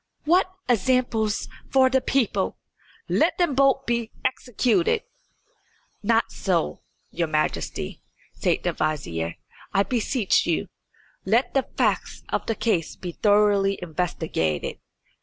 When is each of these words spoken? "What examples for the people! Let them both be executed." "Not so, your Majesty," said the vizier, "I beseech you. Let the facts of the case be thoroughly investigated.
"What 0.25 0.51
examples 0.67 1.47
for 1.69 1.87
the 1.87 2.01
people! 2.01 2.57
Let 3.07 3.37
them 3.37 3.53
both 3.53 3.85
be 3.85 4.09
executed." 4.25 5.03
"Not 6.01 6.31
so, 6.31 6.81
your 7.11 7.27
Majesty," 7.27 8.01
said 8.33 8.63
the 8.63 8.73
vizier, 8.73 9.35
"I 9.73 9.83
beseech 9.83 10.47
you. 10.47 10.69
Let 11.23 11.53
the 11.53 11.67
facts 11.77 12.23
of 12.29 12.47
the 12.47 12.55
case 12.55 12.95
be 12.95 13.11
thoroughly 13.11 13.77
investigated. 13.79 14.79